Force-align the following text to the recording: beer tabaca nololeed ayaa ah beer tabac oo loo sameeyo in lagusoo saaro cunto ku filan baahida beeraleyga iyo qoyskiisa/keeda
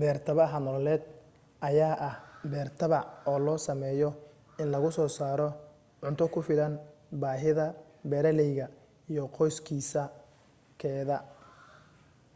beer 0.00 0.18
tabaca 0.26 0.58
nololeed 0.64 1.02
ayaa 1.68 1.96
ah 2.08 2.16
beer 2.50 2.68
tabac 2.80 3.06
oo 3.30 3.38
loo 3.46 3.58
sameeyo 3.66 4.08
in 4.62 4.68
lagusoo 4.74 5.10
saaro 5.18 5.48
cunto 6.00 6.24
ku 6.32 6.40
filan 6.48 6.74
baahida 7.22 7.66
beeraleyga 8.10 8.66
iyo 9.12 9.24
qoyskiisa/keeda 9.36 11.16